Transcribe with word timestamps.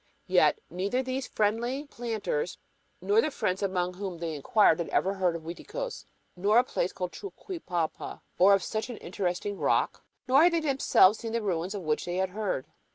Yet 0.25 0.57
neither 0.67 1.03
these 1.03 1.27
friendly 1.27 1.85
planters 1.85 2.57
nor 3.01 3.21
the 3.21 3.29
friends 3.29 3.61
among 3.61 3.93
whom 3.93 4.17
they 4.17 4.33
inquired 4.33 4.79
had 4.79 4.89
ever 4.89 5.13
heard 5.13 5.35
of 5.35 5.43
Uiticos 5.43 6.05
or 6.35 6.57
a 6.57 6.63
place 6.63 6.91
called 6.91 7.11
Chuquipalpa, 7.11 8.21
or 8.39 8.55
of 8.55 8.63
such 8.63 8.89
an 8.89 8.97
interesting 8.97 9.59
rock; 9.59 10.03
nor 10.27 10.41
had 10.41 10.53
they 10.53 10.59
themselves 10.59 11.19
seen 11.19 11.33
the 11.33 11.43
ruins 11.43 11.75
of 11.75 11.83
which 11.83 12.05
they 12.05 12.15
had 12.15 12.29
heard. 12.31 12.65